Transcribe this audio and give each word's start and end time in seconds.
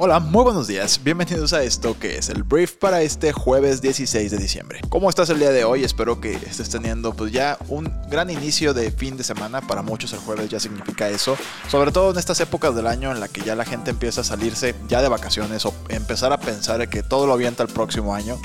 Hola, 0.00 0.20
muy 0.20 0.44
buenos 0.44 0.68
días. 0.68 1.00
Bienvenidos 1.02 1.52
a 1.52 1.64
esto 1.64 1.98
que 1.98 2.18
es 2.18 2.28
el 2.28 2.44
brief 2.44 2.76
para 2.76 3.02
este 3.02 3.32
jueves 3.32 3.82
16 3.82 4.30
de 4.30 4.38
diciembre. 4.38 4.80
¿Cómo 4.90 5.10
estás 5.10 5.28
el 5.28 5.40
día 5.40 5.50
de 5.50 5.64
hoy? 5.64 5.82
Espero 5.82 6.20
que 6.20 6.34
estés 6.34 6.70
teniendo 6.70 7.12
pues 7.14 7.32
ya 7.32 7.58
un 7.66 7.92
gran 8.08 8.30
inicio 8.30 8.74
de 8.74 8.92
fin 8.92 9.16
de 9.16 9.24
semana. 9.24 9.60
Para 9.60 9.82
muchos 9.82 10.12
el 10.12 10.20
jueves 10.20 10.48
ya 10.50 10.60
significa 10.60 11.08
eso. 11.08 11.36
Sobre 11.68 11.90
todo 11.90 12.12
en 12.12 12.18
estas 12.18 12.38
épocas 12.38 12.76
del 12.76 12.86
año 12.86 13.10
en 13.10 13.18
la 13.18 13.26
que 13.26 13.40
ya 13.40 13.56
la 13.56 13.64
gente 13.64 13.90
empieza 13.90 14.20
a 14.20 14.24
salirse 14.24 14.76
ya 14.86 15.02
de 15.02 15.08
vacaciones 15.08 15.66
o 15.66 15.74
empezar 15.88 16.32
a 16.32 16.38
pensar 16.38 16.88
que 16.88 17.02
todo 17.02 17.26
lo 17.26 17.32
avienta 17.32 17.64
el 17.64 17.68
próximo 17.68 18.14
año. 18.14 18.40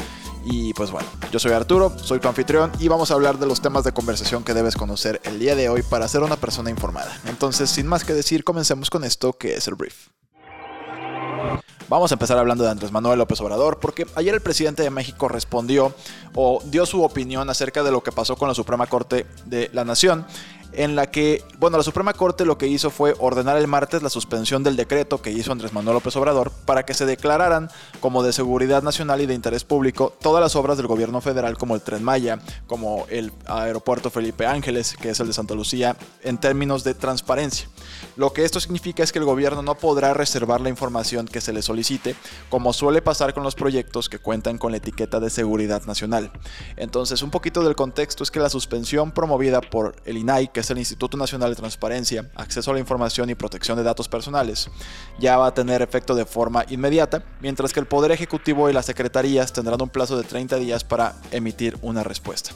Y 0.45 0.73
pues 0.73 0.89
bueno, 0.89 1.07
yo 1.31 1.37
soy 1.37 1.51
Arturo, 1.51 1.93
soy 1.99 2.19
tu 2.19 2.29
anfitrión 2.29 2.71
y 2.79 2.87
vamos 2.87 3.11
a 3.11 3.13
hablar 3.13 3.37
de 3.37 3.45
los 3.45 3.61
temas 3.61 3.83
de 3.83 3.91
conversación 3.91 4.43
que 4.43 4.55
debes 4.55 4.75
conocer 4.75 5.21
el 5.23 5.37
día 5.37 5.55
de 5.55 5.69
hoy 5.69 5.83
para 5.83 6.07
ser 6.07 6.23
una 6.23 6.35
persona 6.35 6.71
informada. 6.71 7.15
Entonces, 7.27 7.69
sin 7.69 7.85
más 7.85 8.03
que 8.03 8.15
decir, 8.15 8.43
comencemos 8.43 8.89
con 8.89 9.03
esto 9.03 9.33
que 9.33 9.53
es 9.53 9.67
el 9.67 9.75
brief. 9.75 10.12
Vamos 11.89 12.11
a 12.11 12.15
empezar 12.15 12.37
hablando 12.37 12.63
de 12.63 12.71
Andrés 12.71 12.91
Manuel 12.91 13.19
López 13.19 13.39
Obrador, 13.41 13.79
porque 13.79 14.07
ayer 14.15 14.33
el 14.33 14.41
presidente 14.41 14.83
de 14.83 14.89
México 14.89 15.27
respondió 15.27 15.93
o 16.33 16.61
dio 16.65 16.85
su 16.85 17.03
opinión 17.03 17.49
acerca 17.49 17.83
de 17.83 17.91
lo 17.91 18.01
que 18.01 18.11
pasó 18.11 18.35
con 18.35 18.47
la 18.47 18.55
Suprema 18.55 18.87
Corte 18.87 19.25
de 19.45 19.69
la 19.73 19.85
Nación 19.85 20.25
en 20.75 20.95
la 20.95 21.07
que, 21.07 21.43
bueno, 21.59 21.77
la 21.77 21.83
Suprema 21.83 22.13
Corte 22.13 22.45
lo 22.45 22.57
que 22.57 22.67
hizo 22.67 22.89
fue 22.89 23.15
ordenar 23.19 23.57
el 23.57 23.67
martes 23.67 24.01
la 24.01 24.09
suspensión 24.09 24.63
del 24.63 24.75
decreto 24.75 25.21
que 25.21 25.31
hizo 25.31 25.51
Andrés 25.51 25.73
Manuel 25.73 25.95
López 25.95 26.15
Obrador 26.15 26.51
para 26.65 26.83
que 26.83 26.93
se 26.93 27.05
declararan 27.05 27.69
como 27.99 28.23
de 28.23 28.33
seguridad 28.33 28.83
nacional 28.83 29.21
y 29.21 29.25
de 29.25 29.33
interés 29.33 29.63
público 29.63 30.13
todas 30.21 30.41
las 30.41 30.55
obras 30.55 30.77
del 30.77 30.87
gobierno 30.87 31.21
federal 31.21 31.57
como 31.57 31.75
el 31.75 31.81
Tren 31.81 32.03
Maya, 32.03 32.39
como 32.67 33.05
el 33.09 33.31
aeropuerto 33.45 34.09
Felipe 34.09 34.45
Ángeles, 34.45 34.95
que 34.99 35.09
es 35.09 35.19
el 35.19 35.27
de 35.27 35.33
Santa 35.33 35.53
Lucía, 35.53 35.95
en 36.23 36.37
términos 36.37 36.83
de 36.83 36.93
transparencia. 36.95 37.67
Lo 38.15 38.33
que 38.33 38.45
esto 38.45 38.59
significa 38.59 39.03
es 39.03 39.11
que 39.11 39.19
el 39.19 39.25
gobierno 39.25 39.61
no 39.61 39.75
podrá 39.75 40.13
reservar 40.13 40.61
la 40.61 40.69
información 40.69 41.27
que 41.27 41.41
se 41.41 41.53
le 41.53 41.61
solicite, 41.61 42.15
como 42.49 42.73
suele 42.73 43.01
pasar 43.01 43.33
con 43.33 43.43
los 43.43 43.55
proyectos 43.55 44.09
que 44.09 44.19
cuentan 44.19 44.57
con 44.57 44.71
la 44.71 44.77
etiqueta 44.77 45.19
de 45.19 45.29
seguridad 45.29 45.83
nacional. 45.85 46.31
Entonces, 46.77 47.21
un 47.21 47.31
poquito 47.31 47.63
del 47.63 47.75
contexto 47.75 48.23
es 48.23 48.31
que 48.31 48.39
la 48.39 48.49
suspensión 48.49 49.11
promovida 49.11 49.61
por 49.61 49.95
el 50.05 50.17
INAI, 50.17 50.51
que 50.51 50.59
es 50.59 50.69
el 50.69 50.77
Instituto 50.77 51.17
Nacional 51.17 51.49
de 51.49 51.55
Transparencia, 51.55 52.29
Acceso 52.35 52.71
a 52.71 52.73
la 52.73 52.79
Información 52.79 53.29
y 53.29 53.35
Protección 53.35 53.77
de 53.77 53.83
Datos 53.83 54.07
Personales, 54.07 54.69
ya 55.19 55.37
va 55.37 55.47
a 55.47 55.53
tener 55.53 55.81
efecto 55.81 56.15
de 56.15 56.25
forma 56.25 56.65
inmediata, 56.69 57.23
mientras 57.39 57.73
que 57.73 57.79
el 57.79 57.85
Poder 57.85 58.11
Ejecutivo 58.11 58.69
y 58.69 58.73
las 58.73 58.85
Secretarías 58.85 59.53
tendrán 59.53 59.81
un 59.81 59.89
plazo 59.89 60.17
de 60.17 60.23
30 60.23 60.57
días 60.57 60.83
para 60.83 61.15
emitir 61.31 61.77
una 61.81 62.03
respuesta. 62.03 62.51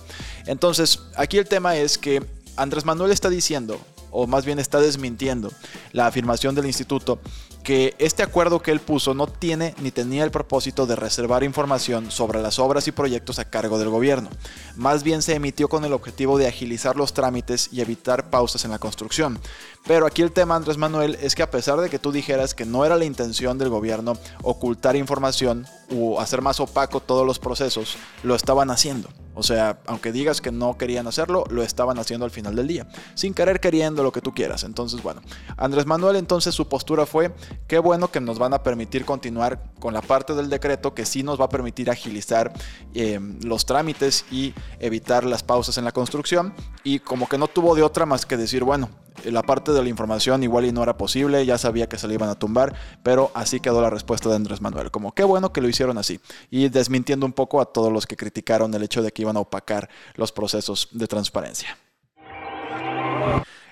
Entonces, 0.45 1.00
aquí 1.16 1.38
el 1.38 1.47
tema 1.47 1.75
es 1.75 1.97
que 1.97 2.23
Andrés 2.56 2.86
Manuel 2.86 3.12
está 3.12 3.30
diciendo, 3.30 3.80
o 4.11 4.27
más 4.27 4.45
bien 4.45 4.59
está 4.59 4.80
desmintiendo, 4.80 5.52
la 5.91 6.08
afirmación 6.08 6.55
del 6.55 6.66
instituto 6.66 7.19
que 7.67 7.95
este 8.00 8.23
acuerdo 8.23 8.61
que 8.61 8.72
él 8.72 8.80
puso 8.80 9.13
no 9.13 9.27
tiene 9.27 9.75
ni 9.81 9.91
tenía 9.91 10.23
el 10.23 10.31
propósito 10.31 10.86
de 10.86 10.95
reservar 10.95 11.44
información 11.44 12.11
sobre 12.11 12.41
las 12.41 12.59
obras 12.59 12.88
y 12.88 12.94
proyectos 12.94 13.39
a 13.39 13.50
cargo 13.50 13.78
del 13.78 13.89
gobierno. 13.89 14.30
Más 14.78 15.03
bien 15.03 15.22
se 15.22 15.35
emitió 15.35 15.67
con 15.67 15.83
el 15.83 15.91
objetivo 15.91 16.38
de 16.38 16.47
agilizar 16.47 16.95
los 16.95 17.13
trámites 17.13 17.67
y 17.73 17.81
evitar 17.81 18.30
pausas 18.30 18.63
en 18.63 18.72
la 18.72 18.80
construcción. 18.80 19.38
Pero 19.85 20.05
aquí 20.05 20.22
el 20.22 20.31
tema, 20.31 20.55
Andrés 20.55 20.78
Manuel, 20.78 21.17
es 21.22 21.35
que 21.35 21.44
a 21.44 21.52
pesar 21.52 21.81
de 21.81 21.89
que 21.89 22.00
tú 22.00 22.13
dijeras 22.13 22.53
que 22.53 22.66
no 22.66 22.85
era 22.85 22.95
la 22.95 23.03
intención 23.03 23.58
del 23.58 23.67
gobierno 23.67 24.13
ocultar 24.44 24.95
información 24.95 25.67
o 25.94 26.22
hacer 26.22 26.41
más 26.41 26.61
opaco 26.61 27.02
todos 27.02 27.25
los 27.25 27.38
procesos, 27.38 27.97
lo 28.23 28.35
estaban 28.35 28.72
haciendo. 28.72 29.09
O 29.38 29.43
sea, 29.43 29.79
aunque 29.85 30.12
digas 30.12 30.41
que 30.41 30.51
no 30.51 30.78
querían 30.78 31.06
hacerlo, 31.06 31.44
lo 31.51 31.62
estaban 31.62 32.00
haciendo 32.00 32.25
al 32.25 32.31
final 32.31 32.56
del 32.56 32.67
día, 32.67 32.88
sin 33.13 33.35
querer 33.35 33.59
queriendo 33.59 34.01
lo 34.01 34.12
que 34.12 34.19
tú 34.19 34.34
quieras. 34.34 34.63
Entonces, 34.63 35.03
bueno, 35.03 35.22
Andrés 35.57 35.85
Manuel 35.85 36.16
entonces 36.16 36.56
su 36.56 36.67
postura 36.67 37.06
fue, 37.06 37.31
qué 37.67 37.78
bueno 37.78 38.09
que 38.09 38.19
nos 38.19 38.39
van 38.39 38.56
a 38.56 38.63
permitir 38.63 39.06
continuar 39.06 39.62
con 39.79 39.94
la 39.94 40.01
parte 40.01 40.34
del 40.34 40.50
decreto 40.50 40.95
que 40.95 41.06
sí 41.06 41.22
nos 41.22 41.39
va 41.39 41.45
a 41.45 41.50
permitir 41.50 41.91
agilizar 41.91 42.51
em, 42.95 43.39
los 43.44 43.67
trámites 43.67 44.25
y 44.31 44.56
evitar 44.79 45.23
las 45.23 45.44
pausas 45.44 45.78
en 45.78 45.85
la 45.85 45.91
construcción. 45.91 46.56
Y 46.83 47.00
como 47.00 47.29
que 47.29 47.38
no 47.38 47.47
tuvo 47.47 47.75
de 47.75 47.83
otra 47.83 48.07
más 48.07 48.25
que 48.25 48.38
decir, 48.38 48.63
bueno, 48.63 48.89
la 49.31 49.43
parte 49.43 49.71
de 49.71 49.81
la 49.81 49.89
información 49.89 50.43
igual 50.43 50.65
y 50.65 50.71
no 50.71 50.83
era 50.83 50.97
posible, 50.97 51.45
ya 51.45 51.57
sabía 51.57 51.88
que 51.88 51.97
se 51.97 52.07
le 52.07 52.13
iban 52.13 52.29
a 52.29 52.35
tumbar, 52.35 52.75
pero 53.03 53.31
así 53.33 53.59
quedó 53.59 53.81
la 53.81 53.89
respuesta 53.89 54.29
de 54.29 54.35
Andrés 54.35 54.61
Manuel, 54.61 54.91
como 54.91 55.13
qué 55.13 55.23
bueno 55.23 55.53
que 55.53 55.61
lo 55.61 55.69
hicieron 55.69 55.97
así, 55.97 56.19
y 56.49 56.69
desmintiendo 56.69 57.25
un 57.25 57.33
poco 57.33 57.61
a 57.61 57.65
todos 57.65 57.91
los 57.91 58.05
que 58.05 58.15
criticaron 58.15 58.73
el 58.73 58.83
hecho 58.83 59.01
de 59.01 59.11
que 59.11 59.21
iban 59.21 59.38
a 59.38 59.41
opacar 59.41 59.89
los 60.15 60.31
procesos 60.31 60.89
de 60.91 61.07
transparencia. 61.07 61.77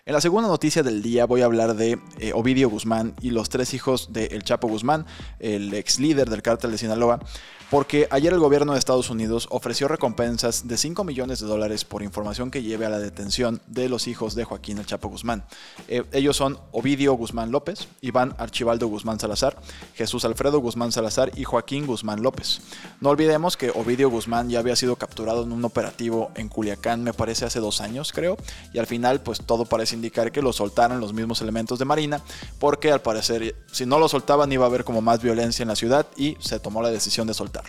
En 0.07 0.13
la 0.13 0.21
segunda 0.21 0.47
noticia 0.47 0.83
del 0.83 1.01
día 1.01 1.25
voy 1.25 1.41
a 1.41 1.45
hablar 1.45 1.75
de 1.75 1.97
eh, 2.19 2.31
Ovidio 2.35 2.69
Guzmán 2.69 3.15
y 3.23 3.31
los 3.31 3.49
tres 3.49 3.73
hijos 3.73 4.13
de 4.13 4.27
El 4.27 4.43
Chapo 4.43 4.67
Guzmán, 4.67 5.07
el 5.39 5.73
ex 5.73 5.99
líder 5.99 6.29
del 6.29 6.43
cártel 6.43 6.69
de 6.69 6.77
Sinaloa, 6.77 7.19
porque 7.71 8.07
ayer 8.11 8.31
el 8.31 8.39
gobierno 8.39 8.73
de 8.73 8.79
Estados 8.79 9.09
Unidos 9.09 9.47
ofreció 9.49 9.87
recompensas 9.87 10.67
de 10.67 10.77
5 10.77 11.03
millones 11.03 11.39
de 11.39 11.47
dólares 11.47 11.85
por 11.85 12.03
información 12.03 12.51
que 12.51 12.61
lleve 12.61 12.85
a 12.85 12.89
la 12.89 12.99
detención 12.99 13.61
de 13.65 13.89
los 13.89 14.07
hijos 14.07 14.35
de 14.35 14.43
Joaquín 14.43 14.77
El 14.77 14.85
Chapo 14.85 15.09
Guzmán. 15.09 15.43
Eh, 15.87 16.03
ellos 16.11 16.37
son 16.37 16.59
Ovidio 16.71 17.13
Guzmán 17.13 17.51
López, 17.51 17.87
Iván 18.01 18.35
Archibaldo 18.37 18.87
Guzmán 18.87 19.19
Salazar, 19.19 19.57
Jesús 19.95 20.23
Alfredo 20.23 20.59
Guzmán 20.59 20.91
Salazar 20.91 21.31
y 21.35 21.45
Joaquín 21.45 21.87
Guzmán 21.87 22.21
López. 22.21 22.61
No 23.01 23.09
olvidemos 23.09 23.57
que 23.57 23.71
Ovidio 23.71 24.11
Guzmán 24.11 24.49
ya 24.51 24.59
había 24.59 24.75
sido 24.75 24.97
capturado 24.97 25.41
en 25.41 25.51
un 25.51 25.65
operativo 25.65 26.29
en 26.35 26.49
Culiacán, 26.49 27.03
me 27.03 27.13
parece 27.13 27.45
hace 27.45 27.59
dos 27.59 27.81
años 27.81 28.11
creo, 28.13 28.37
y 28.71 28.77
al 28.77 28.85
final 28.85 29.21
pues 29.21 29.41
todo 29.41 29.65
parece 29.65 29.94
indicar 29.95 30.31
que 30.31 30.41
lo 30.41 30.53
soltaron 30.53 30.99
los 30.99 31.13
mismos 31.13 31.41
elementos 31.41 31.79
de 31.79 31.85
Marina, 31.85 32.21
porque 32.59 32.91
al 32.91 33.01
parecer 33.01 33.55
si 33.71 33.85
no 33.85 33.99
lo 33.99 34.07
soltaban 34.07 34.51
iba 34.51 34.65
a 34.65 34.67
haber 34.67 34.83
como 34.83 35.01
más 35.01 35.21
violencia 35.21 35.63
en 35.63 35.69
la 35.69 35.75
ciudad 35.75 36.05
y 36.15 36.37
se 36.39 36.59
tomó 36.59 36.81
la 36.81 36.91
decisión 36.91 37.27
de 37.27 37.33
soltar 37.33 37.65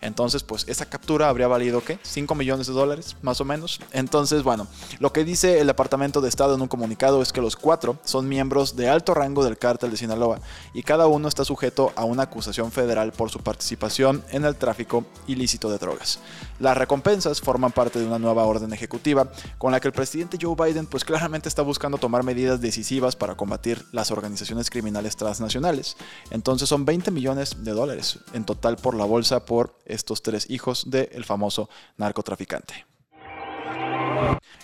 entonces, 0.00 0.42
pues 0.42 0.64
esa 0.68 0.86
captura 0.86 1.28
habría 1.28 1.48
valido, 1.48 1.82
¿qué? 1.82 1.98
5 2.02 2.34
millones 2.34 2.66
de 2.66 2.72
dólares, 2.72 3.16
más 3.22 3.40
o 3.40 3.44
menos. 3.44 3.80
Entonces, 3.92 4.42
bueno, 4.42 4.66
lo 4.98 5.12
que 5.12 5.24
dice 5.24 5.60
el 5.60 5.66
Departamento 5.66 6.20
de 6.20 6.28
Estado 6.28 6.54
en 6.54 6.62
un 6.62 6.68
comunicado 6.68 7.22
es 7.22 7.32
que 7.32 7.40
los 7.40 7.56
cuatro 7.56 7.98
son 8.04 8.28
miembros 8.28 8.76
de 8.76 8.88
alto 8.88 9.14
rango 9.14 9.44
del 9.44 9.58
cártel 9.58 9.90
de 9.90 9.96
Sinaloa 9.96 10.40
y 10.74 10.82
cada 10.82 11.06
uno 11.06 11.28
está 11.28 11.44
sujeto 11.44 11.92
a 11.96 12.04
una 12.04 12.24
acusación 12.24 12.72
federal 12.72 13.12
por 13.12 13.30
su 13.30 13.40
participación 13.40 14.22
en 14.30 14.44
el 14.44 14.56
tráfico 14.56 15.04
ilícito 15.26 15.70
de 15.70 15.78
drogas. 15.78 16.20
Las 16.58 16.76
recompensas 16.76 17.40
forman 17.40 17.72
parte 17.72 17.98
de 17.98 18.06
una 18.06 18.18
nueva 18.18 18.44
orden 18.44 18.72
ejecutiva 18.72 19.30
con 19.58 19.72
la 19.72 19.80
que 19.80 19.88
el 19.88 19.94
presidente 19.94 20.38
Joe 20.40 20.54
Biden 20.54 20.86
pues 20.86 21.04
claramente 21.04 21.48
está 21.48 21.62
buscando 21.66 21.98
tomar 21.98 22.22
medidas 22.22 22.60
decisivas 22.60 23.16
para 23.16 23.36
combatir 23.36 23.84
las 23.92 24.10
organizaciones 24.10 24.70
criminales 24.70 25.16
transnacionales. 25.16 25.96
Entonces 26.30 26.68
son 26.68 26.84
20 26.84 27.10
millones 27.10 27.64
de 27.64 27.72
dólares 27.72 28.20
en 28.32 28.44
total 28.44 28.76
por 28.76 28.94
la 28.94 29.04
bolsa 29.04 29.44
por 29.44 29.78
estos 29.84 30.22
tres 30.22 30.48
hijos 30.48 30.90
del 30.90 31.24
famoso 31.24 31.68
narcotraficante. 31.98 32.86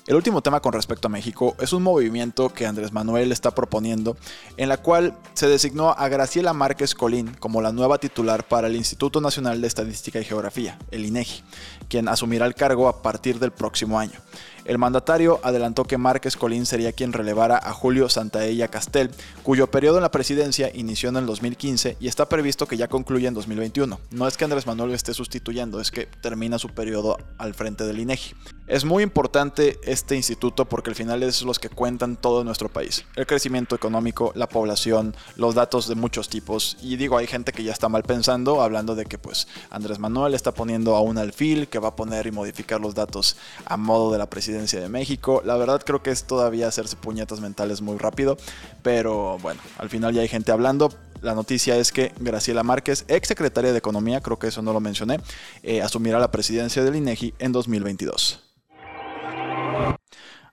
El 0.06 0.16
último 0.16 0.42
tema 0.42 0.60
con 0.60 0.72
respecto 0.72 1.06
a 1.06 1.10
México 1.10 1.54
es 1.60 1.72
un 1.72 1.82
movimiento 1.82 2.48
que 2.48 2.66
Andrés 2.66 2.92
Manuel 2.92 3.30
está 3.30 3.52
proponiendo, 3.52 4.16
en 4.56 4.68
la 4.68 4.76
cual 4.76 5.16
se 5.34 5.46
designó 5.46 5.90
a 5.90 6.08
Graciela 6.08 6.52
Márquez 6.52 6.94
Colín 6.94 7.34
como 7.38 7.62
la 7.62 7.72
nueva 7.72 7.98
titular 7.98 8.46
para 8.46 8.66
el 8.66 8.76
Instituto 8.76 9.20
Nacional 9.20 9.60
de 9.60 9.68
Estadística 9.68 10.20
y 10.20 10.24
Geografía, 10.24 10.78
el 10.90 11.06
INEGI, 11.06 11.44
quien 11.88 12.08
asumirá 12.08 12.46
el 12.46 12.54
cargo 12.54 12.88
a 12.88 13.00
partir 13.00 13.38
del 13.38 13.52
próximo 13.52 13.98
año. 13.98 14.18
El 14.64 14.78
mandatario 14.78 15.40
adelantó 15.42 15.84
que 15.84 15.98
Márquez 15.98 16.36
Colín 16.36 16.66
sería 16.66 16.92
quien 16.92 17.12
relevara 17.12 17.58
a 17.58 17.72
Julio 17.72 18.08
Santaella 18.08 18.68
Castel, 18.68 19.10
cuyo 19.42 19.68
periodo 19.68 19.96
en 19.96 20.02
la 20.02 20.12
presidencia 20.12 20.70
inició 20.72 21.08
en 21.08 21.16
el 21.16 21.26
2015 21.26 21.96
y 21.98 22.06
está 22.06 22.28
previsto 22.28 22.66
que 22.66 22.76
ya 22.76 22.86
concluya 22.86 23.26
en 23.26 23.34
2021. 23.34 23.98
No 24.12 24.28
es 24.28 24.36
que 24.36 24.44
Andrés 24.44 24.66
Manuel 24.66 24.92
esté 24.92 25.14
sustituyendo, 25.14 25.80
es 25.80 25.90
que 25.90 26.06
termina 26.06 26.60
su 26.60 26.68
periodo 26.68 27.18
al 27.38 27.54
frente 27.54 27.84
del 27.84 27.98
INEGI. 27.98 28.36
Es 28.68 28.84
muy 28.84 29.02
importante 29.02 29.41
este 29.82 30.14
instituto 30.14 30.66
porque 30.66 30.90
al 30.90 30.96
final 30.96 31.22
es 31.22 31.42
los 31.42 31.58
que 31.58 31.68
cuentan 31.68 32.16
todo 32.16 32.44
nuestro 32.44 32.68
país. 32.68 33.04
El 33.16 33.26
crecimiento 33.26 33.74
económico, 33.74 34.32
la 34.36 34.48
población, 34.48 35.16
los 35.36 35.54
datos 35.54 35.88
de 35.88 35.96
muchos 35.96 36.28
tipos. 36.28 36.76
Y 36.80 36.96
digo, 36.96 37.18
hay 37.18 37.26
gente 37.26 37.52
que 37.52 37.64
ya 37.64 37.72
está 37.72 37.88
mal 37.88 38.04
pensando, 38.04 38.62
hablando 38.62 38.94
de 38.94 39.06
que 39.06 39.18
pues 39.18 39.48
Andrés 39.70 39.98
Manuel 39.98 40.34
está 40.34 40.52
poniendo 40.52 40.94
a 40.94 41.00
un 41.00 41.18
alfil 41.18 41.68
que 41.68 41.78
va 41.78 41.88
a 41.88 41.96
poner 41.96 42.26
y 42.26 42.30
modificar 42.30 42.80
los 42.80 42.94
datos 42.94 43.36
a 43.64 43.76
modo 43.76 44.12
de 44.12 44.18
la 44.18 44.30
presidencia 44.30 44.80
de 44.80 44.88
México. 44.88 45.42
La 45.44 45.56
verdad 45.56 45.82
creo 45.84 46.02
que 46.02 46.10
es 46.10 46.24
todavía 46.24 46.68
hacerse 46.68 46.96
puñetas 46.96 47.40
mentales 47.40 47.80
muy 47.80 47.98
rápido, 47.98 48.36
pero 48.82 49.38
bueno, 49.38 49.60
al 49.78 49.90
final 49.90 50.14
ya 50.14 50.22
hay 50.22 50.28
gente 50.28 50.52
hablando. 50.52 50.92
La 51.20 51.34
noticia 51.34 51.76
es 51.76 51.92
que 51.92 52.12
Graciela 52.18 52.64
Márquez, 52.64 53.04
ex 53.08 53.28
secretaria 53.28 53.72
de 53.72 53.78
Economía, 53.78 54.20
creo 54.20 54.38
que 54.38 54.48
eso 54.48 54.60
no 54.60 54.72
lo 54.72 54.80
mencioné, 54.80 55.20
eh, 55.62 55.80
asumirá 55.80 56.18
la 56.18 56.32
presidencia 56.32 56.82
del 56.82 56.96
INEGI 56.96 57.34
en 57.38 57.52
2022. 57.52 58.51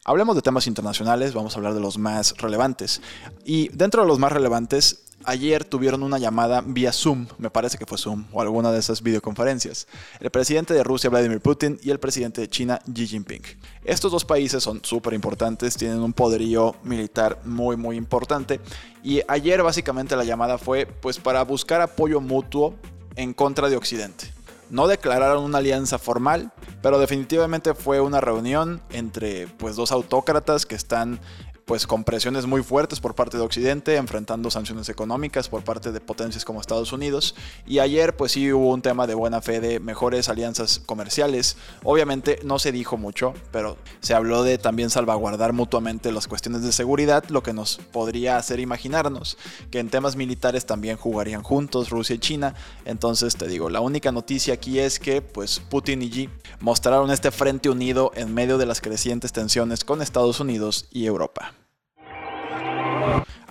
Hablemos 0.10 0.36
de 0.36 0.42
temas 0.42 0.66
internacionales, 0.66 1.36
vamos 1.36 1.54
a 1.54 1.60
hablar 1.60 1.76
de 1.76 1.82
los 1.82 2.00
más 2.00 2.36
relevantes. 2.40 3.00
Y 3.46 3.70
dentro 3.70 4.02
de 4.02 4.08
los 4.08 4.18
más 4.18 4.32
relevantes, 4.32 5.04
ayer 5.24 5.64
tuvieron 5.64 6.02
una 6.02 6.18
llamada 6.18 6.64
vía 6.66 6.92
Zoom, 6.92 7.28
me 7.38 7.52
parece 7.52 7.78
que 7.78 7.86
fue 7.86 8.00
Zoom 8.00 8.26
o 8.32 8.42
alguna 8.42 8.72
de 8.72 8.80
esas 8.80 9.04
videoconferencias, 9.04 9.88
el 10.20 10.32
presidente 10.32 10.74
de 10.74 10.84
Rusia 10.84 11.12
Vladimir 11.12 11.42
Putin 11.42 11.80
y 11.84 11.92
el 11.92 12.00
presidente 12.00 12.42
de 12.42 12.50
China 12.50 12.80
Xi 12.92 13.06
Jinping. 13.06 13.44
Estos 13.86 14.12
dos 14.12 14.26
países 14.26 14.64
son 14.64 14.84
súper 14.84 15.14
importantes, 15.14 15.78
tienen 15.78 16.00
un 16.00 16.14
poderío 16.14 16.76
militar 16.82 17.42
muy 17.46 17.78
muy 17.78 17.96
importante 17.96 18.60
y 19.04 19.22
ayer 19.28 19.62
básicamente 19.62 20.16
la 20.16 20.24
llamada 20.24 20.58
fue 20.58 20.88
pues 20.88 21.20
para 21.20 21.44
buscar 21.44 21.82
apoyo 21.82 22.20
mutuo 22.20 22.74
en 23.16 23.36
contra 23.36 23.70
de 23.70 23.78
Occidente. 23.78 24.34
No 24.72 24.88
declararon 24.88 25.44
una 25.44 25.60
alianza 25.60 26.00
formal, 26.00 26.52
pero 26.81 27.00
definitivamente 27.00 27.74
fue 27.74 28.00
una 28.00 28.22
reunión 28.22 28.81
entre 28.90 29.48
pues 29.48 29.76
dos 29.76 29.92
autócratas 29.92 30.66
que 30.66 30.76
están 30.76 31.20
pues 31.69 31.86
con 31.86 32.04
presiones 32.04 32.48
muy 32.48 32.63
fuertes 32.63 33.00
por 33.00 33.13
parte 33.13 33.38
de 33.38 33.44
Occidente, 33.44 33.95
enfrentando 33.95 34.50
sanciones 34.50 34.89
económicas 34.89 35.50
por 35.50 35.63
parte 35.63 35.92
de 35.92 36.01
potencias 36.01 36.44
como 36.44 36.60
Estados 36.60 36.94
Unidos. 36.94 37.36
Y 37.68 37.77
ayer 37.77 38.18
pues 38.18 38.31
sí 38.31 38.51
hubo 38.51 38.71
un 38.71 38.81
tema 38.81 39.06
de 39.06 39.13
buena 39.13 39.39
fe 39.39 39.62
de 39.62 39.80
mejores 39.80 40.30
alianzas 40.30 40.81
comerciales. 40.83 41.57
Obviamente 41.83 42.39
no 42.44 42.57
se 42.57 42.71
dijo 42.71 42.98
mucho, 42.98 43.36
pero 43.51 43.77
se 44.00 44.16
habló 44.16 44.42
de 44.42 44.57
también 44.57 44.89
salvaguardar 44.89 45.54
mutuamente 45.54 46.12
las 46.12 46.27
cuestiones 46.27 46.63
de 46.63 46.71
seguridad, 46.71 47.25
lo 47.30 47.44
que 47.44 47.54
nos 47.54 47.77
podría 47.92 48.38
hacer 48.38 48.60
imaginarnos 48.60 49.38
que 49.69 49.77
en 49.77 49.92
temas 49.92 50.15
militares 50.15 50.65
también 50.65 50.98
jugarían 50.98 51.44
juntos 51.44 51.92
Rusia 51.92 52.15
y 52.15 52.19
China. 52.19 52.56
Entonces 52.86 53.36
te 53.36 53.48
digo, 53.48 53.69
la 53.69 53.81
única 53.81 54.12
noticia 54.12 54.56
aquí 54.56 54.80
es 54.80 54.98
que 54.98 55.22
pues 55.22 55.60
Putin 55.60 56.01
y 56.01 56.10
Xi 56.10 56.30
mostraron 56.62 57.12
este 57.12 57.30
frente 57.30 57.69
unido 57.69 58.12
en 58.15 58.33
medio 58.33 58.57
de 58.57 58.65
las 58.65 58.81
crecientes 58.81 59.33
tensiones 59.33 59.83
con 59.83 60.01
Estados 60.01 60.39
Unidos 60.39 60.88
y 60.89 61.06
Europa. 61.06 61.59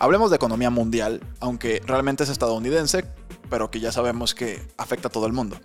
Hablemos 0.00 0.31
de 0.31 0.37
economía 0.37 0.71
mundial, 0.71 1.21
aunque 1.41 1.83
realmente 1.85 2.23
es 2.23 2.31
estadounidense, 2.31 3.05
pero 3.50 3.71
que 3.71 3.81
ya 3.81 3.91
sabemos 3.91 4.33
que 4.33 4.62
afecta 4.77 5.09
a 5.09 5.11
todo 5.11 5.27
el 5.27 5.33
mundo. 5.33 5.56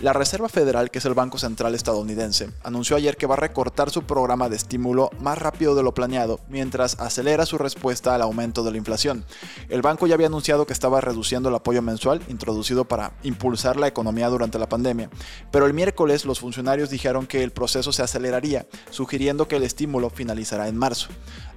La 0.00 0.12
Reserva 0.12 0.48
Federal, 0.48 0.92
que 0.92 1.00
es 1.00 1.04
el 1.06 1.14
Banco 1.14 1.38
Central 1.38 1.74
estadounidense, 1.74 2.50
anunció 2.62 2.94
ayer 2.94 3.16
que 3.16 3.26
va 3.26 3.34
a 3.34 3.38
recortar 3.38 3.90
su 3.90 4.04
programa 4.04 4.48
de 4.48 4.54
estímulo 4.54 5.10
más 5.18 5.38
rápido 5.38 5.74
de 5.74 5.82
lo 5.82 5.92
planeado, 5.92 6.38
mientras 6.48 7.00
acelera 7.00 7.44
su 7.46 7.58
respuesta 7.58 8.14
al 8.14 8.22
aumento 8.22 8.62
de 8.62 8.70
la 8.70 8.76
inflación. 8.76 9.24
El 9.68 9.82
banco 9.82 10.06
ya 10.06 10.14
había 10.14 10.28
anunciado 10.28 10.66
que 10.66 10.72
estaba 10.72 11.00
reduciendo 11.00 11.48
el 11.48 11.56
apoyo 11.56 11.82
mensual 11.82 12.22
introducido 12.28 12.84
para 12.84 13.14
impulsar 13.24 13.76
la 13.76 13.88
economía 13.88 14.28
durante 14.28 14.60
la 14.60 14.68
pandemia, 14.68 15.10
pero 15.50 15.66
el 15.66 15.74
miércoles 15.74 16.24
los 16.24 16.38
funcionarios 16.38 16.90
dijeron 16.90 17.26
que 17.26 17.42
el 17.42 17.50
proceso 17.50 17.90
se 17.90 18.04
aceleraría, 18.04 18.68
sugiriendo 18.90 19.48
que 19.48 19.56
el 19.56 19.64
estímulo 19.64 20.10
finalizará 20.10 20.68
en 20.68 20.76
marzo. 20.76 21.08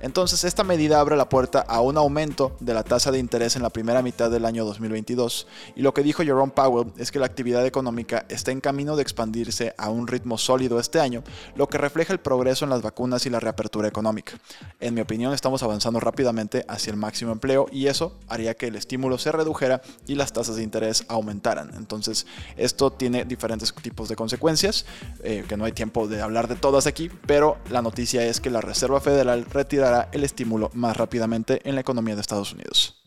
Entonces, 0.02 0.46
esta 0.46 0.64
medida 0.64 1.00
abre 1.00 1.16
la 1.16 1.30
puerta 1.30 1.60
a 1.60 1.82
un 1.82 1.96
aumento 1.96 2.58
de 2.60 2.74
la 2.74 2.82
tasa 2.82 3.12
de 3.12 3.20
interés 3.20 3.56
en 3.56 3.62
la 3.62 3.70
primera 3.70 4.02
mitad 4.02 4.32
del 4.32 4.46
año 4.46 4.66
2022, 4.66 5.46
y 5.76 5.84
lo 5.84 5.94
que 5.94 6.02
dijo 6.02 6.24
Jerome 6.24 6.54
Powell 6.54 6.92
es 6.98 7.12
que 7.12 7.20
la 7.20 7.28
actividad 7.28 7.64
económica 7.68 8.26
está 8.34 8.52
en 8.52 8.62
camino 8.62 8.96
de 8.96 9.02
expandirse 9.02 9.74
a 9.78 9.90
un 9.90 10.08
ritmo 10.08 10.38
sólido 10.38 10.80
este 10.80 11.00
año, 11.00 11.24
lo 11.56 11.68
que 11.68 11.78
refleja 11.78 12.14
el 12.14 12.20
progreso 12.20 12.66
en 12.66 12.70
las 12.70 12.82
vacunas 12.82 13.26
y 13.26 13.30
la 13.30 13.40
reapertura 13.40 13.88
económica. 13.88 14.34
En 14.80 14.94
mi 14.94 15.02
opinión, 15.02 15.34
estamos 15.34 15.64
avanzando 15.64 16.00
rápidamente 16.00 16.66
hacia 16.68 16.92
el 16.92 16.98
máximo 16.98 17.32
empleo 17.32 17.68
y 17.72 17.88
eso 17.88 18.18
haría 18.28 18.54
que 18.54 18.68
el 18.68 18.76
estímulo 18.76 19.18
se 19.18 19.32
redujera 19.32 19.82
y 20.08 20.16
las 20.16 20.34
tasas 20.34 20.56
de 20.56 20.64
interés 20.64 21.06
aumentaran. 21.08 21.72
Entonces, 21.76 22.26
esto 22.58 22.92
tiene 22.92 23.26
diferentes 23.26 23.74
tipos 23.74 24.10
de 24.10 24.16
consecuencias, 24.16 24.86
eh, 25.24 25.46
que 25.48 25.58
no 25.58 25.66
hay 25.66 25.72
tiempo 25.72 26.08
de 26.08 26.22
hablar 26.22 26.48
de 26.48 26.56
todas 26.56 26.88
aquí, 26.88 27.10
pero 27.26 27.58
la 27.70 27.82
noticia 27.82 28.26
es 28.26 28.40
que 28.40 28.50
la 28.50 28.62
Reserva 28.62 29.00
Federal 29.02 29.46
retirará 29.46 30.10
el 30.12 30.24
estímulo 30.24 30.72
más 30.74 30.98
rápidamente 30.98 31.62
en 31.68 31.76
la 31.76 31.82
economía 31.82 32.16
de 32.16 32.22
Estados 32.22 32.54
Unidos. 32.54 33.02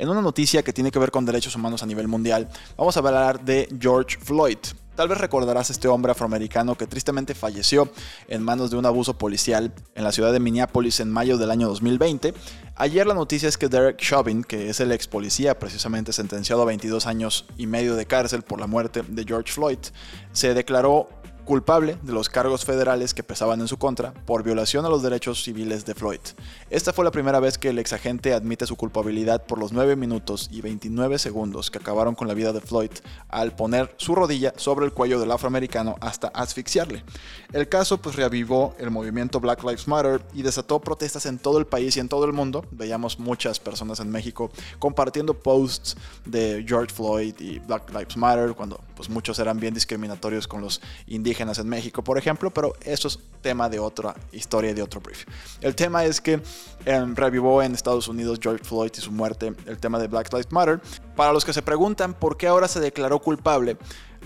En 0.00 0.08
una 0.08 0.22
noticia 0.22 0.62
que 0.62 0.72
tiene 0.72 0.92
que 0.92 1.00
ver 1.00 1.10
con 1.10 1.26
derechos 1.26 1.56
humanos 1.56 1.82
a 1.82 1.86
nivel 1.86 2.06
mundial, 2.06 2.48
vamos 2.76 2.96
a 2.96 3.00
hablar 3.00 3.44
de 3.44 3.68
George 3.80 4.16
Floyd. 4.16 4.58
Tal 4.94 5.08
vez 5.08 5.18
recordarás 5.18 5.70
a 5.70 5.72
este 5.72 5.88
hombre 5.88 6.12
afroamericano 6.12 6.76
que 6.76 6.86
tristemente 6.86 7.34
falleció 7.34 7.90
en 8.28 8.44
manos 8.44 8.70
de 8.70 8.76
un 8.76 8.86
abuso 8.86 9.18
policial 9.18 9.72
en 9.96 10.04
la 10.04 10.12
ciudad 10.12 10.32
de 10.32 10.38
Minneapolis 10.38 11.00
en 11.00 11.10
mayo 11.10 11.36
del 11.36 11.50
año 11.50 11.66
2020. 11.66 12.32
Ayer 12.76 13.08
la 13.08 13.14
noticia 13.14 13.48
es 13.48 13.58
que 13.58 13.68
Derek 13.68 13.96
Chauvin, 13.96 14.44
que 14.44 14.70
es 14.70 14.78
el 14.78 14.92
ex 14.92 15.08
policía 15.08 15.58
precisamente 15.58 16.12
sentenciado 16.12 16.62
a 16.62 16.66
22 16.66 17.08
años 17.08 17.46
y 17.56 17.66
medio 17.66 17.96
de 17.96 18.06
cárcel 18.06 18.42
por 18.42 18.60
la 18.60 18.68
muerte 18.68 19.02
de 19.02 19.24
George 19.24 19.52
Floyd, 19.52 19.78
se 20.30 20.54
declaró 20.54 21.08
culpable 21.48 21.96
de 22.02 22.12
los 22.12 22.28
cargos 22.28 22.66
federales 22.66 23.14
que 23.14 23.22
pesaban 23.22 23.58
en 23.62 23.68
su 23.68 23.78
contra 23.78 24.12
por 24.12 24.42
violación 24.42 24.84
a 24.84 24.90
los 24.90 25.02
derechos 25.02 25.42
civiles 25.42 25.86
de 25.86 25.94
Floyd. 25.94 26.20
Esta 26.68 26.92
fue 26.92 27.06
la 27.06 27.10
primera 27.10 27.40
vez 27.40 27.56
que 27.56 27.70
el 27.70 27.78
exagente 27.78 28.34
admite 28.34 28.66
su 28.66 28.76
culpabilidad 28.76 29.46
por 29.46 29.58
los 29.58 29.72
9 29.72 29.96
minutos 29.96 30.50
y 30.52 30.60
29 30.60 31.18
segundos 31.18 31.70
que 31.70 31.78
acabaron 31.78 32.14
con 32.14 32.28
la 32.28 32.34
vida 32.34 32.52
de 32.52 32.60
Floyd 32.60 32.90
al 33.30 33.56
poner 33.56 33.94
su 33.96 34.14
rodilla 34.14 34.52
sobre 34.56 34.84
el 34.84 34.92
cuello 34.92 35.18
del 35.18 35.30
afroamericano 35.30 35.96
hasta 36.02 36.28
asfixiarle. 36.28 37.02
El 37.54 37.66
caso 37.66 37.96
pues 37.96 38.16
reavivó 38.16 38.74
el 38.78 38.90
movimiento 38.90 39.40
Black 39.40 39.62
Lives 39.62 39.88
Matter 39.88 40.20
y 40.34 40.42
desató 40.42 40.80
protestas 40.80 41.24
en 41.24 41.38
todo 41.38 41.56
el 41.56 41.66
país 41.66 41.96
y 41.96 42.00
en 42.00 42.10
todo 42.10 42.26
el 42.26 42.34
mundo. 42.34 42.66
Veíamos 42.72 43.18
muchas 43.18 43.58
personas 43.58 44.00
en 44.00 44.10
México 44.10 44.50
compartiendo 44.78 45.32
posts 45.32 45.96
de 46.26 46.62
George 46.68 46.94
Floyd 46.94 47.34
y 47.40 47.58
Black 47.60 47.88
Lives 47.88 48.18
Matter 48.18 48.52
cuando 48.52 48.78
pues 48.98 49.08
muchos 49.10 49.38
eran 49.38 49.60
bien 49.60 49.72
discriminatorios 49.72 50.48
con 50.48 50.60
los 50.60 50.80
indígenas 51.06 51.60
en 51.60 51.68
México, 51.68 52.02
por 52.02 52.18
ejemplo, 52.18 52.50
pero 52.52 52.72
eso 52.84 53.06
es 53.06 53.20
tema 53.40 53.68
de 53.68 53.78
otra 53.78 54.12
historia, 54.32 54.74
de 54.74 54.82
otro 54.82 55.00
brief. 55.00 55.24
El 55.60 55.76
tema 55.76 56.04
es 56.04 56.20
que 56.20 56.42
em, 56.84 57.14
revivó 57.14 57.62
en 57.62 57.74
Estados 57.74 58.08
Unidos 58.08 58.40
George 58.42 58.64
Floyd 58.64 58.90
y 58.98 59.00
su 59.00 59.12
muerte 59.12 59.54
el 59.66 59.78
tema 59.78 60.00
de 60.00 60.08
Black 60.08 60.32
Lives 60.32 60.50
Matter. 60.50 60.80
Para 61.14 61.32
los 61.32 61.44
que 61.44 61.52
se 61.52 61.62
preguntan 61.62 62.12
por 62.12 62.36
qué 62.36 62.48
ahora 62.48 62.66
se 62.66 62.80
declaró 62.80 63.20
culpable, 63.20 63.76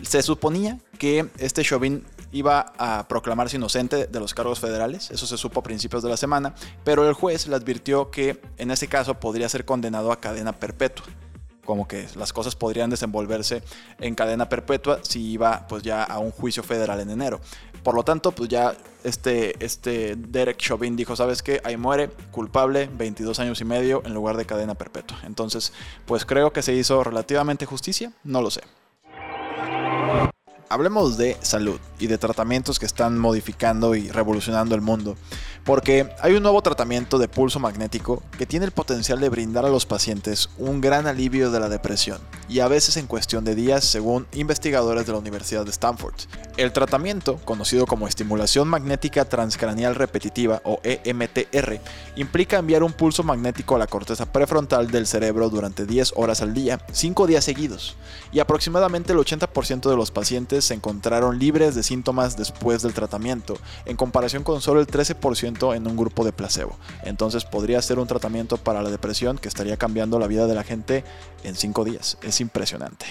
se 0.01 0.23
suponía 0.23 0.79
que 0.99 1.29
este 1.37 1.63
Chauvin 1.63 2.07
iba 2.33 2.73
a 2.79 3.07
proclamarse 3.09 3.59
inocente 3.59 4.07
de 4.07 4.21
los 4.21 4.33
cargos 4.33 4.59
federales, 4.59 5.11
eso 5.11 5.27
se 5.27 5.37
supo 5.37 5.61
a 5.61 5.63
principios 5.63 6.03
de 6.03 6.09
la 6.09 6.17
semana, 6.17 6.55
pero 6.83 7.07
el 7.07 7.13
juez 7.13 7.47
le 7.47 7.57
advirtió 7.57 8.11
que 8.11 8.41
en 8.57 8.71
ese 8.71 8.89
caso 8.89 9.21
podría 9.21 9.51
ser 9.51 9.67
condenado 9.67 10.13
a 10.13 10.19
cadena 10.19 10.55
perpetua 10.55 11.05
como 11.65 11.87
que 11.87 12.07
las 12.17 12.33
cosas 12.33 12.57
podrían 12.57 12.91
desenvolverse 12.91 13.63
en 14.01 14.15
cadena 14.15 14.49
perpetua 14.49 15.01
si 15.03 15.33
iba 15.33 15.67
pues 15.69 15.83
ya 15.83 16.03
a 16.03 16.19
un 16.19 16.31
juicio 16.31 16.63
federal 16.63 17.01
en 17.01 17.11
enero. 17.11 17.41
Por 17.83 17.95
lo 17.95 18.05
tanto, 18.05 18.33
pues 18.33 18.49
ya 18.49 18.75
este, 19.03 19.65
este 19.65 20.15
Derek 20.17 20.57
Chauvin 20.57 20.95
dijo, 20.95 21.17
¿sabes 21.17 21.43
qué? 21.43 21.61
Ahí 21.65 21.77
muere, 21.77 22.11
culpable, 22.31 22.89
22 22.93 23.41
años 23.41 23.61
y 23.61 23.65
medio 23.65 24.03
en 24.05 24.15
lugar 24.15 24.37
de 24.37 24.45
cadena 24.45 24.75
perpetua. 24.75 25.19
Entonces, 25.25 25.73
pues 26.07 26.25
creo 26.25 26.53
que 26.53 26.63
se 26.63 26.75
hizo 26.75 27.03
relativamente 27.03 27.67
justicia, 27.67 28.13
no 28.23 28.41
lo 28.41 28.51
sé. 28.51 28.63
Hablemos 30.69 31.19
de 31.19 31.37
salud 31.43 31.79
y 31.99 32.07
de 32.07 32.17
tratamientos 32.17 32.79
que 32.79 32.87
están 32.87 33.19
modificando 33.19 33.95
y 33.95 34.09
revolucionando 34.09 34.75
el 34.75 34.81
mundo. 34.81 35.17
Porque 35.65 36.13
hay 36.21 36.35
un 36.35 36.43
nuevo 36.43 36.61
tratamiento 36.61 37.19
de 37.19 37.29
pulso 37.29 37.61
magnético 37.61 38.23
que 38.37 38.47
tiene 38.47 38.67
el 38.67 38.73
potencial 38.73 39.21
de 39.21 39.29
brindar 39.29 39.65
a 39.65 39.69
los 39.69 39.87
pacientes 39.87 40.49
un 40.59 40.81
gran 40.81 41.07
alivio 41.07 41.53
de 41.53 41.61
la 41.61 41.69
depresión, 41.69 42.21
y 42.49 42.59
a 42.59 42.69
veces 42.69 42.97
en 42.97 43.07
cuestión 43.07 43.45
de 43.45 43.55
días 43.55 43.85
según 43.85 44.27
investigadores 44.33 45.07
de 45.07 45.13
la 45.13 45.19
Universidad 45.19 45.65
de 45.65 45.71
Stanford. 45.71 46.15
El 46.57 46.73
tratamiento, 46.73 47.37
conocido 47.45 47.87
como 47.87 48.09
estimulación 48.09 48.67
magnética 48.67 49.25
transcranial 49.25 49.95
repetitiva 49.95 50.61
o 50.65 50.81
EMTR, 50.83 51.81
implica 52.17 52.59
enviar 52.59 52.83
un 52.83 52.93
pulso 52.93 53.23
magnético 53.23 53.77
a 53.77 53.79
la 53.79 53.87
corteza 53.87 54.27
prefrontal 54.33 54.91
del 54.91 55.07
cerebro 55.07 55.49
durante 55.49 55.87
10 55.87 56.15
horas 56.17 56.43
al 56.43 56.55
día, 56.55 56.85
5 56.91 57.29
días 57.29 57.45
seguidos, 57.45 57.97
y 58.33 58.41
aproximadamente 58.41 59.13
el 59.13 59.19
80% 59.21 59.89
de 59.89 59.97
los 59.97 60.11
pacientes 60.11 60.65
se 60.65 60.75
encontraron 60.75 61.39
libres 61.39 61.77
de 61.77 61.85
síntomas 61.85 62.37
después 62.37 62.83
del 62.83 62.95
tratamiento, 62.95 63.57
en 63.87 63.97
comparación 63.97 64.43
con 64.43 64.61
solo 64.61 64.81
el 64.81 64.89
13% 64.89 65.52
en 65.75 65.87
un 65.87 65.97
grupo 65.97 66.25
de 66.25 66.33
placebo. 66.33 66.77
Entonces 67.05 67.45
podría 67.45 67.81
ser 67.83 67.99
un 67.99 68.07
tratamiento 68.07 68.57
para 68.57 68.83
la 68.83 68.91
depresión 68.91 69.39
que 69.39 69.49
estaría 69.49 69.77
cambiando 69.77 70.19
la 70.19 70.27
vida 70.27 70.47
de 70.47 70.55
la 70.55 70.65
gente 70.65 71.05
en 71.45 71.55
5 71.55 71.85
días. 71.85 72.19
Es 72.23 72.41
impresionante. 72.41 73.07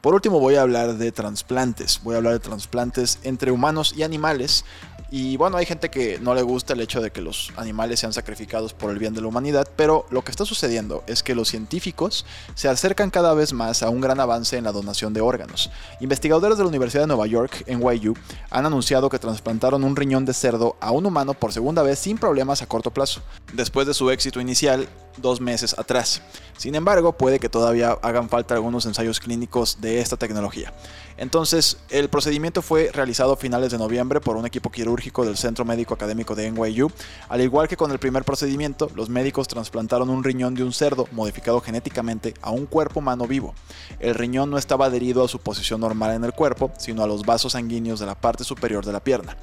Por 0.00 0.14
último 0.14 0.38
voy 0.38 0.54
a 0.54 0.62
hablar 0.62 0.94
de 0.94 1.10
trasplantes. 1.10 2.00
Voy 2.04 2.14
a 2.14 2.18
hablar 2.18 2.34
de 2.34 2.38
trasplantes 2.38 3.18
entre 3.24 3.50
humanos 3.50 3.94
y 3.96 4.04
animales 4.04 4.64
y 5.10 5.38
bueno, 5.38 5.56
hay 5.56 5.64
gente 5.64 5.88
que 5.88 6.18
no 6.20 6.34
le 6.34 6.42
gusta 6.42 6.74
el 6.74 6.82
hecho 6.82 7.00
de 7.00 7.10
que 7.10 7.22
los 7.22 7.50
animales 7.56 8.00
sean 8.00 8.12
sacrificados 8.12 8.74
por 8.74 8.90
el 8.90 8.98
bien 8.98 9.14
de 9.14 9.22
la 9.22 9.28
humanidad, 9.28 9.66
pero 9.74 10.04
lo 10.10 10.22
que 10.22 10.30
está 10.30 10.44
sucediendo 10.44 11.02
es 11.06 11.22
que 11.22 11.34
los 11.34 11.48
científicos 11.48 12.26
se 12.54 12.68
acercan 12.68 13.08
cada 13.08 13.32
vez 13.32 13.54
más 13.54 13.82
a 13.82 13.88
un 13.88 14.02
gran 14.02 14.20
avance 14.20 14.58
en 14.58 14.64
la 14.64 14.72
donación 14.72 15.14
de 15.14 15.22
órganos. 15.22 15.70
Investigadores 16.00 16.58
de 16.58 16.64
la 16.64 16.68
Universidad 16.68 17.04
de 17.04 17.06
Nueva 17.06 17.26
York, 17.26 17.64
NYU, 17.66 18.14
han 18.50 18.66
anunciado 18.66 19.08
que 19.08 19.18
trasplantaron 19.18 19.82
un 19.82 19.96
riñón 19.96 20.26
de 20.26 20.34
cerdo 20.34 20.76
a 20.78 20.90
un 20.90 21.06
humano 21.06 21.32
por 21.32 21.54
segunda 21.54 21.82
vez 21.82 21.98
sin 21.98 22.18
problemas 22.18 22.60
a 22.60 22.66
corto 22.66 22.90
plazo, 22.90 23.22
después 23.54 23.86
de 23.86 23.94
su 23.94 24.10
éxito 24.10 24.42
inicial 24.42 24.90
dos 25.16 25.40
meses 25.40 25.78
atrás. 25.78 26.20
Sin 26.58 26.74
embargo, 26.74 27.12
puede 27.12 27.40
que 27.40 27.48
todavía 27.48 27.96
hagan 28.02 28.28
falta 28.28 28.54
algunos 28.54 28.84
ensayos 28.84 29.20
clínicos 29.20 29.80
de 29.80 29.87
esta 29.96 30.16
tecnología. 30.16 30.72
Entonces, 31.18 31.78
el 31.90 32.08
procedimiento 32.08 32.62
fue 32.62 32.90
realizado 32.92 33.32
a 33.32 33.36
finales 33.36 33.72
de 33.72 33.78
noviembre 33.78 34.20
por 34.20 34.36
un 34.36 34.46
equipo 34.46 34.70
quirúrgico 34.70 35.24
del 35.24 35.36
Centro 35.36 35.64
Médico 35.64 35.92
Académico 35.92 36.36
de 36.36 36.48
NYU. 36.50 36.92
Al 37.28 37.40
igual 37.40 37.66
que 37.66 37.76
con 37.76 37.90
el 37.90 37.98
primer 37.98 38.24
procedimiento, 38.24 38.88
los 38.94 39.08
médicos 39.08 39.48
trasplantaron 39.48 40.10
un 40.10 40.22
riñón 40.22 40.54
de 40.54 40.62
un 40.62 40.72
cerdo 40.72 41.08
modificado 41.10 41.60
genéticamente 41.60 42.34
a 42.40 42.50
un 42.50 42.66
cuerpo 42.66 43.00
humano 43.00 43.26
vivo. 43.26 43.52
El 43.98 44.14
riñón 44.14 44.48
no 44.48 44.58
estaba 44.58 44.86
adherido 44.86 45.24
a 45.24 45.28
su 45.28 45.40
posición 45.40 45.80
normal 45.80 46.14
en 46.14 46.24
el 46.24 46.32
cuerpo, 46.32 46.70
sino 46.78 47.02
a 47.02 47.08
los 47.08 47.26
vasos 47.26 47.52
sanguíneos 47.52 47.98
de 47.98 48.06
la 48.06 48.14
parte 48.14 48.44
superior 48.44 48.86
de 48.86 48.92
la 48.92 49.00
pierna. 49.00 49.36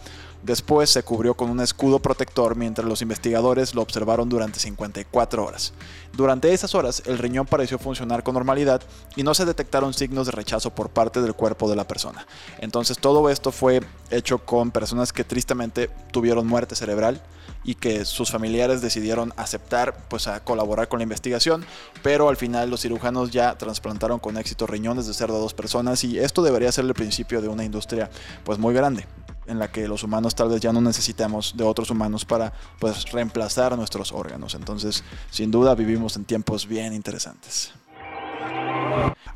Después 0.46 0.92
se 0.92 1.02
cubrió 1.02 1.34
con 1.34 1.50
un 1.50 1.60
escudo 1.60 1.98
protector 1.98 2.56
mientras 2.56 2.88
los 2.88 3.02
investigadores 3.02 3.74
lo 3.74 3.82
observaron 3.82 4.30
durante 4.30 4.60
54 4.60 5.44
horas. 5.44 5.74
Durante 6.14 6.54
esas 6.54 6.76
horas, 6.76 7.02
el 7.08 7.18
riñón 7.18 7.48
pareció 7.48 7.80
funcionar 7.80 8.22
con 8.22 8.36
normalidad 8.36 8.84
y 9.16 9.24
no 9.24 9.34
se 9.34 9.46
detectaron 9.46 9.96
signos 9.96 10.28
de 10.28 10.34
rechazo 10.34 10.70
por 10.70 10.92
parte 10.92 11.20
del 11.20 11.34
cuerpo 11.34 11.65
de 11.70 11.76
la 11.76 11.88
persona. 11.88 12.26
Entonces 12.60 12.98
todo 12.98 13.30
esto 13.30 13.52
fue 13.52 13.82
hecho 14.10 14.40
con 14.40 14.72
personas 14.72 15.14
que 15.14 15.24
tristemente 15.24 15.90
tuvieron 16.12 16.48
muerte 16.48 16.76
cerebral 16.76 17.22
y 17.64 17.76
que 17.76 18.06
sus 18.06 18.32
familiares 18.32 18.82
decidieron 18.82 19.34
aceptar 19.38 20.08
pues 20.08 20.28
a 20.28 20.44
colaborar 20.44 20.88
con 20.88 21.00
la 21.00 21.04
investigación, 21.04 21.66
pero 22.04 22.30
al 22.30 22.38
final 22.38 22.70
los 22.70 22.82
cirujanos 22.82 23.32
ya 23.32 23.58
trasplantaron 23.58 24.20
con 24.20 24.38
éxito 24.38 24.68
riñones 24.68 25.08
de 25.08 25.14
cerdo 25.14 25.38
a 25.38 25.40
dos 25.40 25.54
personas 25.54 26.04
y 26.04 26.20
esto 26.20 26.44
debería 26.44 26.72
ser 26.72 26.86
el 26.86 26.94
principio 26.94 27.42
de 27.42 27.48
una 27.48 27.64
industria 27.64 28.10
pues 28.44 28.60
muy 28.60 28.74
grande 28.74 29.06
en 29.48 29.60
la 29.60 29.72
que 29.72 29.88
los 29.88 30.04
humanos 30.04 30.36
tal 30.36 30.50
vez 30.50 30.62
ya 30.62 30.74
no 30.74 30.82
necesitemos 30.82 31.56
de 31.56 31.64
otros 31.64 31.90
humanos 31.90 32.26
para 32.26 32.54
pues 32.80 33.12
reemplazar 33.12 33.78
nuestros 33.78 34.12
órganos. 34.12 34.56
Entonces, 34.56 35.04
sin 35.30 35.52
duda 35.52 35.76
vivimos 35.76 36.16
en 36.16 36.26
tiempos 36.26 36.68
bien 36.68 36.94
interesantes. 36.94 37.72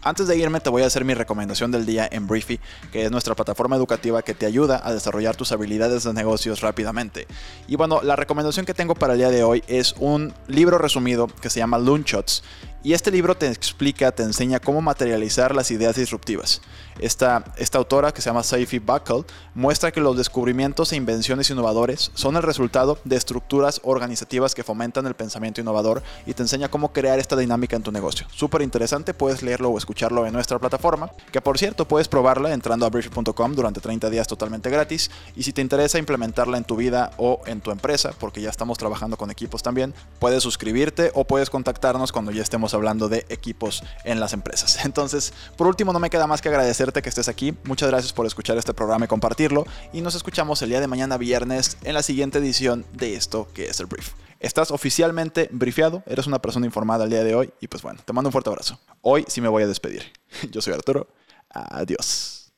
Antes 0.02 0.28
de 0.28 0.38
irme 0.38 0.62
te 0.62 0.70
voy 0.70 0.84
a 0.84 0.86
hacer 0.86 1.04
mi 1.04 1.14
recomendación 1.14 1.72
del 1.72 1.86
día 1.86 2.08
en 2.10 2.26
Briefy, 2.26 2.60
que 2.92 3.04
es 3.04 3.12
nuestra 3.12 3.36
plataforma 3.36 3.76
educativa 3.76 4.22
que 4.22 4.34
te 4.34 4.46
ayuda 4.46 4.82
a 4.84 4.94
desarrollar 4.94 5.36
tus 5.36 5.52
habilidades 5.52 6.04
de 6.04 6.14
negocios 6.14 6.62
rápidamente. 6.62 7.28
Y 7.68 7.76
bueno, 7.76 8.02
la 8.02 8.16
recomendación 8.16 8.66
que 8.66 8.74
tengo 8.74 8.96
para 8.96 9.14
el 9.14 9.20
día 9.20 9.30
de 9.30 9.44
hoy 9.44 9.64
es 9.68 9.96
un 10.00 10.34
libro 10.48 10.78
resumido 10.78 11.28
que 11.28 11.50
se 11.50 11.60
llama 11.60 11.78
Loonshots 11.78 12.44
y 12.82 12.94
este 12.94 13.12
libro 13.12 13.36
te 13.36 13.48
explica, 13.48 14.12
te 14.12 14.24
enseña 14.24 14.60
cómo 14.60 14.82
materializar 14.82 15.54
las 15.54 15.70
ideas 15.72 15.96
disruptivas. 15.96 16.62
Esta, 17.00 17.44
esta 17.58 17.78
autora, 17.78 18.14
que 18.14 18.22
se 18.22 18.30
llama 18.30 18.44
Saifi 18.44 18.80
Buckle, 18.80 19.24
muestra 19.54 19.92
que 19.92 20.02
los 20.02 20.18
descubrimientos 20.18 20.92
e 20.92 20.96
invenciones 20.96 21.50
innovadores 21.50 22.12
son 22.14 22.36
el 22.38 22.44
resultado 22.44 22.98
de 23.04 23.16
estructuras 23.16 23.82
organizativas 23.84 24.56
que 24.56 24.64
fomentan 24.64 25.08
el 25.08 25.14
pensamiento 25.14 25.62
innovador 25.62 26.04
y 26.26 26.34
te 26.34 26.44
enseña 26.44 26.70
cómo 26.70 26.94
crear 26.94 27.20
esta 27.20 27.36
dinámica 27.36 27.76
en 27.76 27.84
tu 27.84 27.92
negocio. 27.92 28.28
Súper 28.32 28.62
interesante, 28.62 29.14
puedes 29.14 29.44
leerlo 29.44 29.70
o 29.70 29.78
escucharlo 29.78 30.26
en 30.26 30.34
nuestra 30.34 30.60
plataforma, 30.60 31.12
que 31.32 31.42
por 31.42 31.58
cierto 31.58 31.88
puedes 31.88 32.08
probarla 32.08 32.54
entrando 32.54 32.86
a 32.86 32.90
brief.com 32.90 33.56
durante 33.56 33.82
30 33.82 34.10
días 34.10 34.28
totalmente 34.28 34.70
gratis. 34.70 35.12
Y 35.36 35.44
si 35.44 35.54
te 35.54 35.62
interesa 35.62 36.00
implementarla 36.00 36.58
en 36.58 36.64
tu 36.64 36.76
vida 36.76 37.12
o 37.18 37.42
en 37.46 37.62
tu 37.62 37.72
empresa, 37.72 38.14
porque 38.20 38.42
ya 38.42 38.50
estamos 38.50 38.78
trabajando 38.78 39.18
con 39.18 39.32
equipos 39.32 39.64
también, 39.64 39.94
puedes 40.20 40.44
suscribirte 40.44 41.12
o 41.14 41.26
puedes 41.26 41.50
contactarnos 41.50 42.12
cuando 42.12 42.32
ya 42.32 42.42
estemos 42.42 42.69
hablando 42.74 43.10
de 43.10 43.26
equipos 43.30 43.84
en 44.04 44.20
las 44.20 44.34
empresas. 44.34 44.80
Entonces, 44.86 45.34
por 45.58 45.68
último, 45.68 45.94
no 45.94 46.00
me 46.00 46.10
queda 46.10 46.28
más 46.28 46.42
que 46.42 46.50
agradecerte 46.50 47.02
que 47.02 47.10
estés 47.10 47.28
aquí. 47.28 47.56
Muchas 47.64 47.90
gracias 47.90 48.14
por 48.14 48.26
escuchar 48.26 48.58
este 48.58 48.74
programa 48.74 49.06
y 49.06 49.08
compartirlo. 49.08 49.66
Y 49.94 50.02
nos 50.02 50.16
escuchamos 50.16 50.62
el 50.62 50.70
día 50.70 50.82
de 50.82 50.88
mañana 50.88 51.18
viernes 51.18 51.78
en 51.84 51.94
la 51.94 52.04
siguiente 52.04 52.40
edición 52.40 52.86
de 52.94 53.16
esto 53.16 53.48
que 53.54 53.68
es 53.68 53.80
el 53.80 53.86
brief. 53.86 54.12
Estás 54.40 54.72
oficialmente 54.72 55.50
briefeado, 55.52 56.02
eres 56.06 56.26
una 56.26 56.40
persona 56.40 56.66
informada 56.66 57.04
el 57.04 57.10
día 57.10 57.24
de 57.24 57.36
hoy 57.36 57.52
y 57.60 57.68
pues 57.68 57.84
bueno, 57.84 58.00
te 58.06 58.14
mando 58.14 58.30
un 58.30 58.32
fuerte 58.32 58.50
abrazo. 58.50 58.80
Hoy 59.02 59.26
sí 59.28 59.42
me 59.42 59.50
voy 59.50 59.64
a 59.64 59.68
despedir. 59.68 60.04
Yo 60.52 60.62
soy 60.62 60.74
Arturo. 60.74 61.08
Adiós. 61.50 62.52